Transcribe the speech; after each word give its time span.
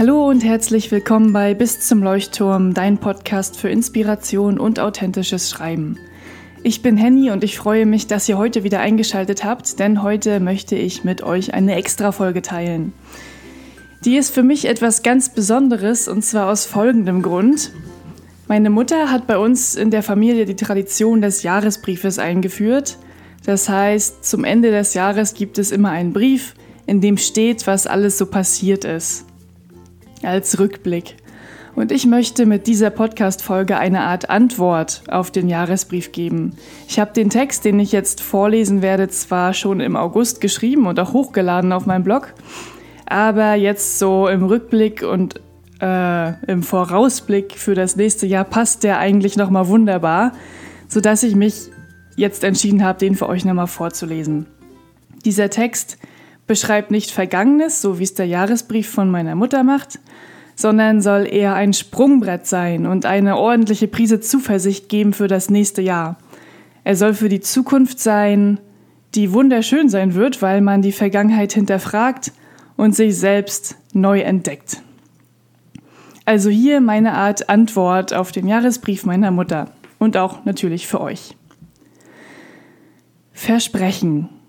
Hallo 0.00 0.26
und 0.30 0.42
herzlich 0.42 0.90
willkommen 0.90 1.34
bei 1.34 1.52
Bis 1.52 1.80
zum 1.80 2.02
Leuchtturm, 2.02 2.72
dein 2.72 2.96
Podcast 2.96 3.58
für 3.58 3.68
Inspiration 3.68 4.58
und 4.58 4.80
authentisches 4.80 5.50
Schreiben. 5.50 5.98
Ich 6.62 6.80
bin 6.80 6.96
Henny 6.96 7.30
und 7.30 7.44
ich 7.44 7.58
freue 7.58 7.84
mich, 7.84 8.06
dass 8.06 8.26
ihr 8.26 8.38
heute 8.38 8.64
wieder 8.64 8.80
eingeschaltet 8.80 9.44
habt, 9.44 9.78
denn 9.78 10.02
heute 10.02 10.40
möchte 10.40 10.74
ich 10.74 11.04
mit 11.04 11.22
euch 11.22 11.52
eine 11.52 11.74
Extra-Folge 11.74 12.40
teilen. 12.40 12.94
Die 14.06 14.16
ist 14.16 14.34
für 14.34 14.42
mich 14.42 14.64
etwas 14.64 15.02
ganz 15.02 15.34
Besonderes 15.34 16.08
und 16.08 16.24
zwar 16.24 16.50
aus 16.50 16.64
folgendem 16.64 17.20
Grund. 17.20 17.70
Meine 18.48 18.70
Mutter 18.70 19.10
hat 19.10 19.26
bei 19.26 19.36
uns 19.36 19.74
in 19.74 19.90
der 19.90 20.02
Familie 20.02 20.46
die 20.46 20.56
Tradition 20.56 21.20
des 21.20 21.42
Jahresbriefes 21.42 22.18
eingeführt. 22.18 22.96
Das 23.44 23.68
heißt, 23.68 24.24
zum 24.24 24.44
Ende 24.44 24.70
des 24.70 24.94
Jahres 24.94 25.34
gibt 25.34 25.58
es 25.58 25.70
immer 25.70 25.90
einen 25.90 26.14
Brief, 26.14 26.54
in 26.86 27.02
dem 27.02 27.18
steht, 27.18 27.66
was 27.66 27.86
alles 27.86 28.16
so 28.16 28.24
passiert 28.24 28.86
ist 28.86 29.26
als 30.22 30.58
Rückblick. 30.58 31.16
Und 31.76 31.92
ich 31.92 32.06
möchte 32.06 32.46
mit 32.46 32.66
dieser 32.66 32.90
Podcast-Folge 32.90 33.78
eine 33.78 34.00
Art 34.00 34.28
Antwort 34.28 35.02
auf 35.08 35.30
den 35.30 35.48
Jahresbrief 35.48 36.12
geben. 36.12 36.56
Ich 36.88 36.98
habe 36.98 37.12
den 37.12 37.30
Text, 37.30 37.64
den 37.64 37.78
ich 37.78 37.92
jetzt 37.92 38.20
vorlesen 38.20 38.82
werde, 38.82 39.08
zwar 39.08 39.54
schon 39.54 39.80
im 39.80 39.96
August 39.96 40.40
geschrieben 40.40 40.86
und 40.86 40.98
auch 40.98 41.12
hochgeladen 41.12 41.72
auf 41.72 41.86
meinem 41.86 42.04
Blog, 42.04 42.34
aber 43.06 43.54
jetzt 43.54 43.98
so 43.98 44.28
im 44.28 44.44
Rückblick 44.44 45.02
und 45.02 45.40
äh, 45.80 46.32
im 46.50 46.62
Vorausblick 46.62 47.54
für 47.56 47.74
das 47.74 47.96
nächste 47.96 48.26
Jahr 48.26 48.44
passt 48.44 48.84
der 48.84 48.98
eigentlich 48.98 49.36
nochmal 49.36 49.68
wunderbar, 49.68 50.32
sodass 50.88 51.22
ich 51.22 51.34
mich 51.34 51.70
jetzt 52.16 52.44
entschieden 52.44 52.84
habe, 52.84 52.98
den 52.98 53.14
für 53.14 53.28
euch 53.28 53.44
nochmal 53.44 53.68
vorzulesen. 53.68 54.46
Dieser 55.24 55.50
Text 55.50 55.98
beschreibt 56.50 56.90
nicht 56.90 57.12
Vergangenes, 57.12 57.80
so 57.80 58.00
wie 58.00 58.02
es 58.02 58.14
der 58.14 58.26
Jahresbrief 58.26 58.90
von 58.90 59.08
meiner 59.08 59.36
Mutter 59.36 59.62
macht, 59.62 60.00
sondern 60.56 61.00
soll 61.00 61.28
eher 61.32 61.54
ein 61.54 61.72
Sprungbrett 61.72 62.44
sein 62.44 62.86
und 62.86 63.06
eine 63.06 63.36
ordentliche 63.36 63.86
Prise 63.86 64.18
Zuversicht 64.18 64.88
geben 64.88 65.12
für 65.12 65.28
das 65.28 65.48
nächste 65.48 65.80
Jahr. 65.80 66.18
Er 66.82 66.96
soll 66.96 67.14
für 67.14 67.28
die 67.28 67.38
Zukunft 67.38 68.00
sein, 68.00 68.58
die 69.14 69.32
wunderschön 69.32 69.88
sein 69.88 70.14
wird, 70.14 70.42
weil 70.42 70.60
man 70.60 70.82
die 70.82 70.90
Vergangenheit 70.90 71.52
hinterfragt 71.52 72.32
und 72.76 72.96
sich 72.96 73.16
selbst 73.16 73.76
neu 73.92 74.18
entdeckt. 74.18 74.82
Also 76.24 76.50
hier 76.50 76.80
meine 76.80 77.12
Art 77.12 77.48
Antwort 77.48 78.12
auf 78.12 78.32
den 78.32 78.48
Jahresbrief 78.48 79.06
meiner 79.06 79.30
Mutter 79.30 79.70
und 80.00 80.16
auch 80.16 80.44
natürlich 80.44 80.88
für 80.88 81.00
euch. 81.00 81.36
Versprechen. 83.32 84.39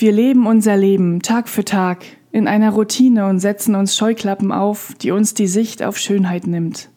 Wir 0.00 0.12
leben 0.12 0.46
unser 0.46 0.76
Leben 0.76 1.22
Tag 1.22 1.48
für 1.48 1.64
Tag 1.64 2.04
in 2.30 2.46
einer 2.46 2.70
Routine 2.70 3.26
und 3.26 3.40
setzen 3.40 3.74
uns 3.74 3.96
Scheuklappen 3.96 4.52
auf, 4.52 4.94
die 5.00 5.10
uns 5.10 5.34
die 5.34 5.48
Sicht 5.48 5.82
auf 5.82 5.98
Schönheit 5.98 6.46
nimmt. 6.46 6.88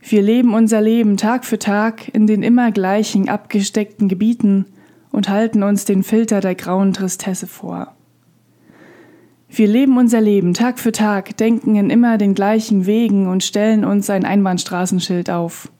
Wir 0.00 0.22
leben 0.22 0.54
unser 0.54 0.80
Leben 0.80 1.18
Tag 1.18 1.44
für 1.44 1.58
Tag 1.58 2.08
in 2.14 2.26
den 2.26 2.42
immer 2.42 2.72
gleichen 2.72 3.28
abgesteckten 3.28 4.08
Gebieten 4.08 4.64
und 5.12 5.28
halten 5.28 5.62
uns 5.62 5.84
den 5.84 6.02
Filter 6.02 6.40
der 6.40 6.54
grauen 6.54 6.94
Tristesse 6.94 7.46
vor. 7.46 7.94
Wir 9.50 9.68
leben 9.68 9.98
unser 9.98 10.22
Leben 10.22 10.54
Tag 10.54 10.78
für 10.78 10.92
Tag, 10.92 11.36
denken 11.36 11.76
in 11.76 11.90
immer 11.90 12.16
den 12.16 12.34
gleichen 12.34 12.86
Wegen 12.86 13.26
und 13.26 13.44
stellen 13.44 13.84
uns 13.84 14.08
ein 14.08 14.24
Einbahnstraßenschild 14.24 15.28
auf. 15.28 15.70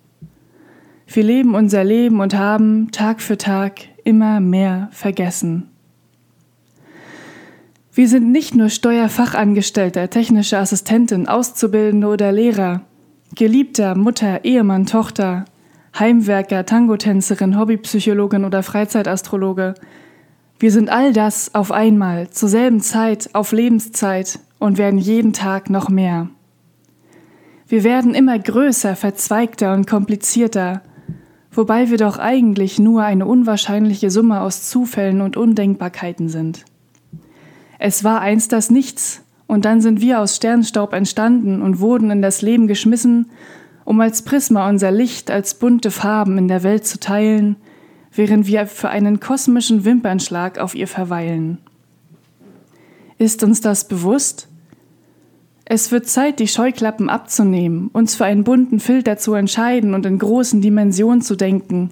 Wir 1.07 1.23
leben 1.23 1.55
unser 1.55 1.83
Leben 1.83 2.21
und 2.21 2.37
haben 2.37 2.91
Tag 2.91 3.23
für 3.23 3.39
Tag 3.39 3.81
immer 4.05 4.41
mehr 4.41 4.91
vergessen. 4.93 5.70
Wir 8.01 8.09
sind 8.09 8.33
nicht 8.33 8.55
nur 8.55 8.71
Steuerfachangestellter, 8.71 10.09
technische 10.09 10.57
Assistentin, 10.57 11.29
Auszubildende 11.29 12.07
oder 12.07 12.33
Lehrer, 12.33 12.81
Geliebter, 13.35 13.95
Mutter, 13.95 14.43
Ehemann, 14.43 14.87
Tochter, 14.87 15.45
Heimwerker, 15.99 16.65
Tangotänzerin, 16.65 17.59
Hobbypsychologin 17.59 18.47
oder 18.47 18.63
Freizeitastrologe. 18.63 19.75
Wir 20.59 20.73
sind 20.73 20.89
all 20.89 21.13
das 21.13 21.55
auf 21.55 21.73
einmal, 21.73 22.31
zur 22.31 22.49
selben 22.49 22.81
Zeit, 22.81 23.29
auf 23.35 23.53
Lebenszeit 23.53 24.39
und 24.59 24.79
werden 24.79 24.99
jeden 24.99 25.35
Tag 25.35 25.69
noch 25.69 25.91
mehr. 25.91 26.31
Wir 27.69 27.85
werden 27.85 28.15
immer 28.15 28.39
größer, 28.39 28.97
verzweigter 28.97 29.75
und 29.75 29.87
komplizierter, 29.87 30.81
wobei 31.53 31.91
wir 31.91 31.99
doch 31.99 32.19
eigentlich 32.19 32.79
nur 32.79 33.03
eine 33.03 33.27
unwahrscheinliche 33.27 34.11
Summe 34.11 34.41
aus 34.41 34.71
Zufällen 34.71 35.21
und 35.21 35.37
Undenkbarkeiten 35.37 36.31
sind. 36.31 36.65
Es 37.83 38.05
war 38.05 38.21
einst 38.21 38.53
das 38.53 38.69
Nichts, 38.69 39.23
und 39.47 39.65
dann 39.65 39.81
sind 39.81 40.03
wir 40.03 40.21
aus 40.21 40.37
Sternstaub 40.37 40.93
entstanden 40.93 41.63
und 41.63 41.81
wurden 41.81 42.11
in 42.11 42.21
das 42.21 42.43
Leben 42.43 42.67
geschmissen, 42.67 43.31
um 43.85 43.99
als 44.03 44.21
Prisma 44.21 44.69
unser 44.69 44.93
Licht 44.93 45.31
als 45.31 45.55
bunte 45.55 45.91
Farben 45.91 46.37
in 46.37 46.47
der 46.47 46.63
Welt 46.63 46.87
zu 46.87 47.01
teilen, 47.01 47.57
während 48.13 48.47
wir 48.47 48.67
für 48.67 48.91
einen 48.91 49.19
kosmischen 49.19 49.87
Wimpernschlag 49.87 50.59
auf 50.59 50.75
ihr 50.75 50.89
verweilen. 50.89 51.57
Ist 53.17 53.43
uns 53.43 53.63
das 53.63 53.89
bewusst? 53.89 54.47
Es 55.65 55.91
wird 55.91 56.07
Zeit, 56.07 56.39
die 56.39 56.49
Scheuklappen 56.49 57.09
abzunehmen, 57.09 57.89
uns 57.95 58.15
für 58.15 58.27
einen 58.27 58.45
bunten 58.45 58.79
Filter 58.79 59.17
zu 59.17 59.33
entscheiden 59.33 59.95
und 59.95 60.05
in 60.05 60.19
großen 60.19 60.61
Dimensionen 60.61 61.23
zu 61.23 61.35
denken, 61.35 61.89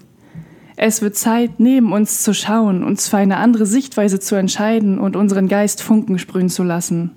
es 0.81 1.01
wird 1.01 1.17
Zeit, 1.17 1.59
neben 1.59 1.91
uns 1.91 2.23
zu 2.23 2.33
schauen, 2.33 2.85
uns 2.85 3.09
für 3.09 3.17
eine 3.17 3.35
andere 3.35 3.65
Sichtweise 3.65 4.21
zu 4.21 4.35
entscheiden 4.35 4.97
und 4.97 5.17
unseren 5.17 5.49
Geist 5.49 5.83
Funken 5.83 6.17
sprühen 6.17 6.47
zu 6.47 6.63
lassen. 6.63 7.11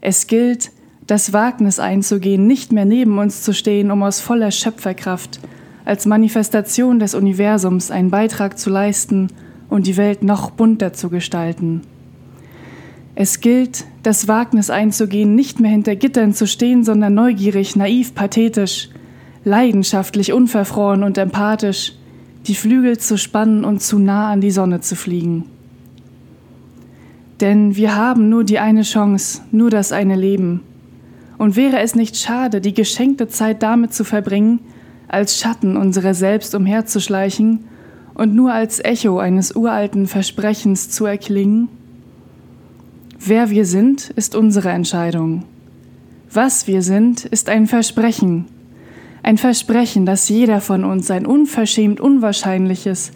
Es 0.00 0.28
gilt, 0.28 0.70
das 1.08 1.32
Wagnis 1.32 1.80
einzugehen, 1.80 2.46
nicht 2.46 2.70
mehr 2.70 2.84
neben 2.84 3.18
uns 3.18 3.42
zu 3.42 3.52
stehen, 3.52 3.90
um 3.90 4.04
aus 4.04 4.20
voller 4.20 4.52
Schöpferkraft 4.52 5.40
als 5.84 6.06
Manifestation 6.06 7.00
des 7.00 7.14
Universums 7.14 7.90
einen 7.90 8.10
Beitrag 8.10 8.60
zu 8.60 8.70
leisten 8.70 9.26
und 9.68 9.88
die 9.88 9.96
Welt 9.96 10.22
noch 10.22 10.52
bunter 10.52 10.92
zu 10.92 11.10
gestalten. 11.10 11.80
Es 13.16 13.40
gilt, 13.40 13.86
das 14.04 14.28
Wagnis 14.28 14.70
einzugehen, 14.70 15.34
nicht 15.34 15.58
mehr 15.58 15.72
hinter 15.72 15.96
Gittern 15.96 16.32
zu 16.32 16.46
stehen, 16.46 16.84
sondern 16.84 17.14
neugierig, 17.14 17.74
naiv, 17.74 18.14
pathetisch, 18.14 18.90
leidenschaftlich, 19.42 20.32
unverfroren 20.32 21.02
und 21.02 21.18
empathisch, 21.18 21.94
die 22.46 22.54
Flügel 22.54 22.98
zu 22.98 23.18
spannen 23.18 23.64
und 23.64 23.82
zu 23.82 23.98
nah 23.98 24.30
an 24.30 24.40
die 24.40 24.50
Sonne 24.50 24.80
zu 24.80 24.94
fliegen. 24.94 25.44
Denn 27.40 27.76
wir 27.76 27.96
haben 27.96 28.28
nur 28.28 28.44
die 28.44 28.58
eine 28.58 28.82
Chance, 28.82 29.42
nur 29.50 29.68
das 29.68 29.92
eine 29.92 30.16
Leben. 30.16 30.62
Und 31.38 31.56
wäre 31.56 31.80
es 31.80 31.94
nicht 31.94 32.16
schade, 32.16 32.60
die 32.60 32.72
geschenkte 32.72 33.28
Zeit 33.28 33.62
damit 33.62 33.92
zu 33.92 34.04
verbringen, 34.04 34.60
als 35.08 35.38
Schatten 35.38 35.76
unserer 35.76 36.14
selbst 36.14 36.54
umherzuschleichen 36.54 37.64
und 38.14 38.34
nur 38.34 38.52
als 38.52 38.82
Echo 38.82 39.18
eines 39.18 39.54
uralten 39.54 40.06
Versprechens 40.06 40.88
zu 40.88 41.04
erklingen? 41.04 41.68
Wer 43.18 43.50
wir 43.50 43.66
sind, 43.66 44.10
ist 44.10 44.34
unsere 44.34 44.70
Entscheidung. 44.70 45.44
Was 46.32 46.66
wir 46.66 46.82
sind, 46.82 47.24
ist 47.24 47.48
ein 47.48 47.66
Versprechen, 47.66 48.46
ein 49.26 49.38
Versprechen, 49.38 50.06
dass 50.06 50.28
jeder 50.28 50.60
von 50.60 50.84
uns 50.84 51.10
ein 51.10 51.26
unverschämt 51.26 52.00
unwahrscheinliches, 52.00 53.10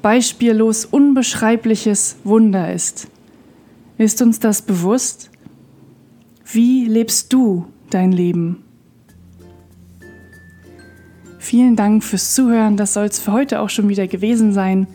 beispiellos 0.00 0.84
unbeschreibliches 0.84 2.18
Wunder 2.22 2.72
ist. 2.72 3.08
Ist 3.98 4.22
uns 4.22 4.38
das 4.38 4.62
bewusst? 4.62 5.28
Wie 6.44 6.84
lebst 6.84 7.32
du 7.32 7.66
dein 7.90 8.12
Leben? 8.12 8.62
Vielen 11.40 11.74
Dank 11.74 12.04
fürs 12.04 12.32
Zuhören, 12.32 12.76
das 12.76 12.94
soll 12.94 13.06
es 13.06 13.18
für 13.18 13.32
heute 13.32 13.60
auch 13.60 13.70
schon 13.70 13.88
wieder 13.88 14.06
gewesen 14.06 14.52
sein. 14.52 14.86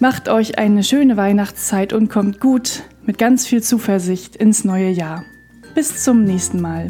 Macht 0.00 0.28
euch 0.28 0.58
eine 0.58 0.82
schöne 0.82 1.16
Weihnachtszeit 1.16 1.92
und 1.92 2.08
kommt 2.08 2.40
gut 2.40 2.82
mit 3.06 3.18
ganz 3.18 3.46
viel 3.46 3.62
Zuversicht 3.62 4.34
ins 4.34 4.64
neue 4.64 4.90
Jahr. 4.90 5.22
Bis 5.76 6.02
zum 6.02 6.24
nächsten 6.24 6.60
Mal. 6.60 6.88